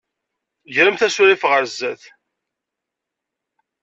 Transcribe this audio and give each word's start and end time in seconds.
Gremt 0.75 1.05
asurif 1.07 1.43
ɣer 1.49 1.63
sdat. 1.71 2.03